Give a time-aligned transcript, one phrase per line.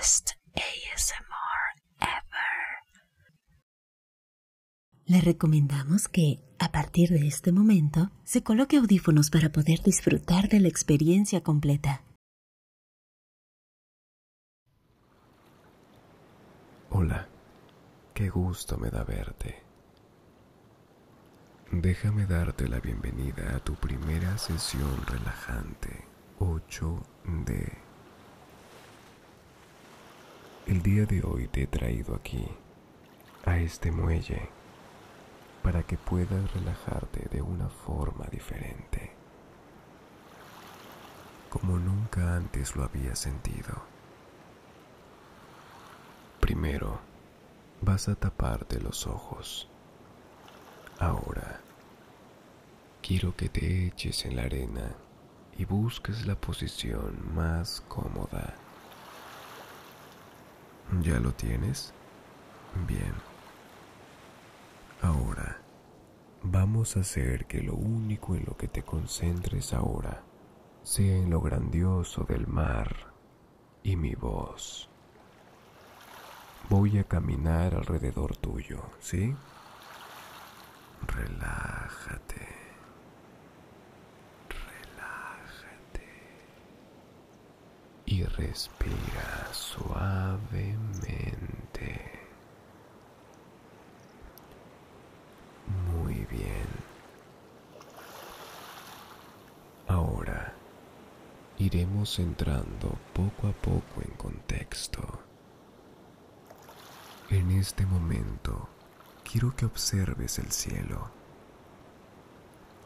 [0.00, 1.62] best ASMR
[2.00, 2.80] ever.
[5.04, 10.60] Le recomendamos que, a partir de este momento, se coloque audífonos para poder disfrutar de
[10.60, 12.02] la experiencia completa.
[16.88, 17.28] Hola,
[18.14, 19.62] qué gusto me da verte.
[21.72, 26.04] Déjame darte la bienvenida a tu primera sesión relajante
[26.38, 27.89] 8D.
[30.70, 32.46] El día de hoy te he traído aquí,
[33.44, 34.48] a este muelle,
[35.64, 39.10] para que puedas relajarte de una forma diferente,
[41.48, 43.82] como nunca antes lo había sentido.
[46.38, 47.00] Primero,
[47.80, 49.68] vas a taparte los ojos.
[51.00, 51.62] Ahora,
[53.02, 54.94] quiero que te eches en la arena
[55.58, 58.54] y busques la posición más cómoda.
[60.98, 61.94] ¿Ya lo tienes?
[62.86, 63.14] Bien.
[65.02, 65.56] Ahora,
[66.42, 70.22] vamos a hacer que lo único en lo que te concentres ahora
[70.82, 72.94] sea en lo grandioso del mar
[73.82, 74.90] y mi voz.
[76.68, 79.34] Voy a caminar alrededor tuyo, ¿sí?
[81.06, 82.48] Relájate.
[84.48, 86.08] Relájate.
[88.06, 89.48] Y respira
[90.48, 92.10] suavemente.
[95.92, 96.66] Muy bien.
[99.88, 100.54] Ahora
[101.58, 105.20] iremos entrando poco a poco en contexto.
[107.28, 108.68] En este momento,
[109.30, 111.10] quiero que observes el cielo.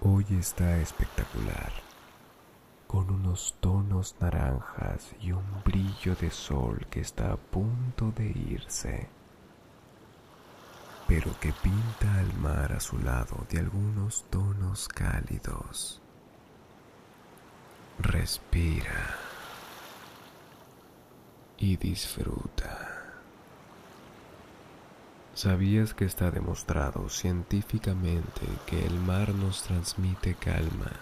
[0.01, 1.73] Hoy está espectacular,
[2.95, 9.09] con unos tonos naranjas y un brillo de sol que está a punto de irse,
[11.09, 16.01] pero que pinta al mar a su lado de algunos tonos cálidos.
[17.99, 19.17] Respira
[21.59, 23.11] y disfruta.
[25.35, 30.93] ¿Sabías que está demostrado científicamente que el mar nos transmite calma?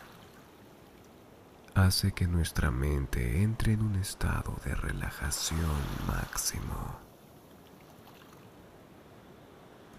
[1.75, 6.99] Hace que nuestra mente entre en un estado de relajación máximo.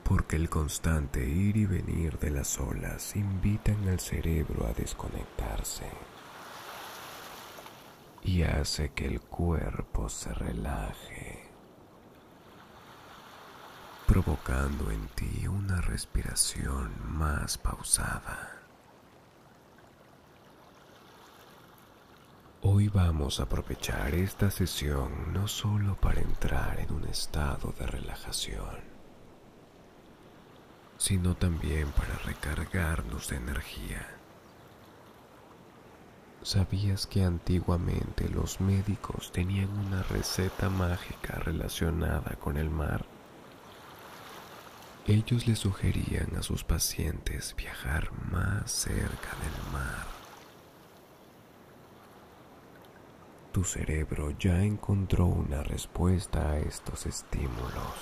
[0.04, 5.86] Porque el constante ir y venir de las olas invitan al cerebro a desconectarse
[8.22, 11.50] y hace que el cuerpo se relaje
[14.06, 18.63] provocando en ti una respiración más pausada.
[22.66, 28.80] Hoy vamos a aprovechar esta sesión no solo para entrar en un estado de relajación,
[30.98, 34.08] sino también para recargarnos de energía.
[36.42, 43.04] ¿Sabías que antiguamente los médicos tenían una receta mágica relacionada con el mar?
[45.06, 50.13] Ellos le sugerían a sus pacientes viajar más cerca del mar.
[53.54, 57.94] Tu cerebro ya encontró una respuesta a estos estímulos,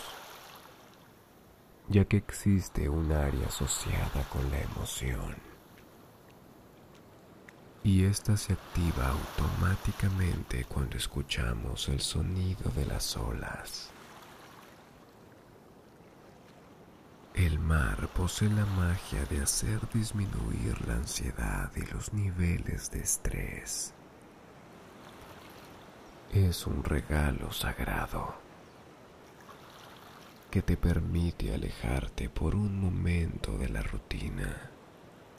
[1.90, 5.36] ya que existe un área asociada con la emoción.
[7.84, 13.90] Y esta se activa automáticamente cuando escuchamos el sonido de las olas.
[17.34, 23.94] El mar posee la magia de hacer disminuir la ansiedad y los niveles de estrés.
[26.34, 28.34] Es un regalo sagrado
[30.50, 34.70] que te permite alejarte por un momento de la rutina,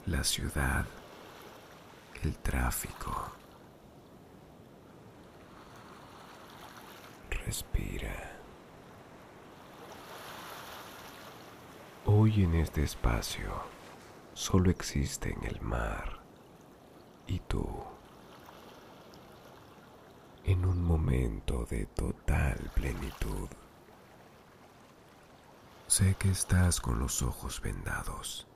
[0.05, 0.85] la ciudad,
[2.21, 3.31] el tráfico.
[7.43, 8.37] Respira.
[12.05, 13.63] Hoy en este espacio
[14.35, 16.19] solo existen el mar
[17.25, 17.92] y tú
[20.43, 23.47] en un momento de total plenitud.
[25.87, 28.47] Sé que estás con los ojos vendados,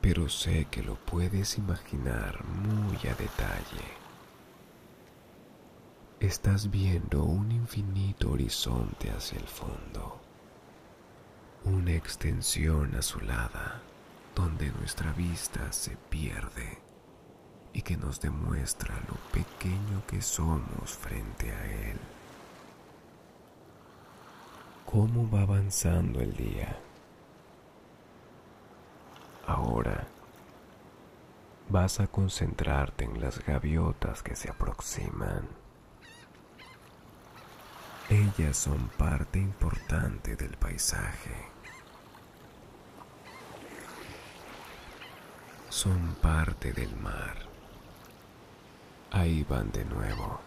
[0.00, 3.88] pero sé que lo puedes imaginar muy a detalle.
[6.20, 10.20] Estás viendo un infinito horizonte hacia el fondo
[11.64, 13.82] una extensión azulada
[14.34, 16.78] donde nuestra vista se pierde
[17.72, 21.98] y que nos demuestra lo pequeño que somos frente a él.
[24.90, 26.78] cómo va avanzando el día.
[29.46, 30.06] Ahora
[31.68, 35.46] vas a concentrarte en las gaviotas que se aproximan.
[38.08, 41.36] Ellas son parte importante del paisaje.
[45.68, 47.47] Son parte del mar.
[49.10, 50.40] Ahí van de nuevo.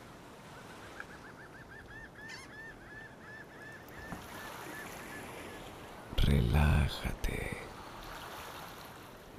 [6.17, 7.57] Relájate.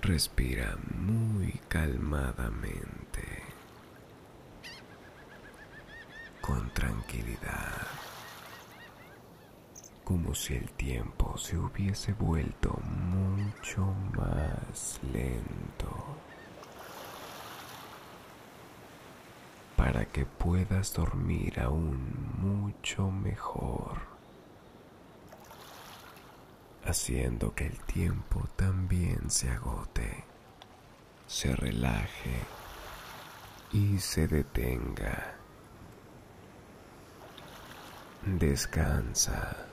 [0.00, 3.42] Respira muy calmadamente.
[6.40, 7.86] Con tranquilidad.
[10.02, 13.86] Como si el tiempo se hubiese vuelto mucho
[14.16, 16.31] más lento.
[19.92, 21.98] Para que puedas dormir aún
[22.38, 24.00] mucho mejor
[26.82, 30.24] haciendo que el tiempo también se agote,
[31.26, 32.38] se relaje
[33.70, 35.34] y se detenga.
[38.24, 39.66] Descansa.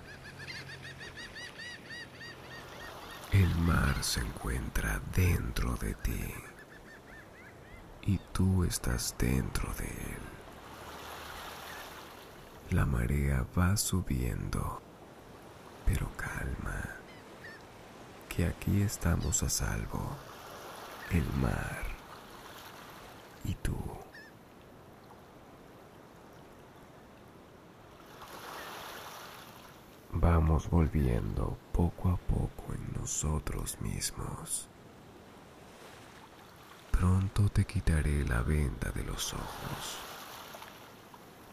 [3.31, 6.33] El mar se encuentra dentro de ti
[8.39, 10.23] tú estás dentro de él.
[12.71, 14.81] La marea va subiendo,
[15.85, 16.99] pero calma
[18.45, 19.99] aquí estamos a salvo,
[21.11, 21.83] el mar
[23.43, 23.75] y tú.
[30.11, 34.69] Vamos volviendo poco a poco en nosotros mismos.
[36.99, 39.99] Pronto te quitaré la venda de los ojos,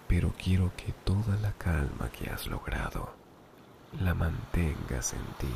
[0.08, 3.14] pero quiero que toda la calma que has logrado
[4.00, 5.54] la mantengas en ti.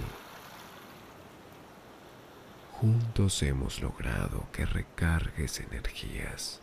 [2.75, 6.61] Juntos hemos logrado que recargues energías,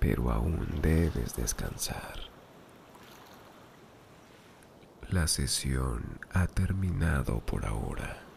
[0.00, 2.28] pero aún debes descansar.
[5.08, 8.29] La sesión ha terminado por ahora.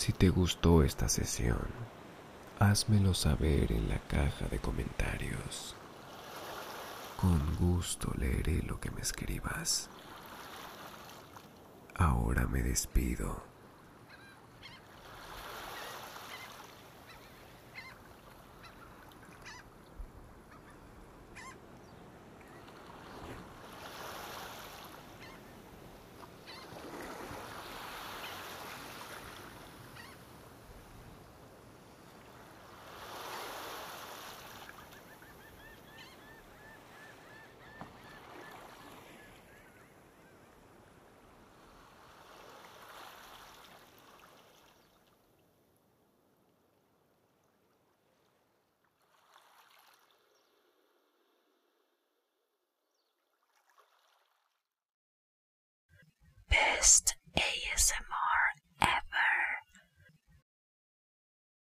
[0.00, 1.66] Si te gustó esta sesión,
[2.58, 5.76] házmelo saber en la caja de comentarios.
[7.20, 9.90] Con gusto leeré lo que me escribas.
[11.94, 13.49] Ahora me despido.
[56.80, 58.39] Best ASMR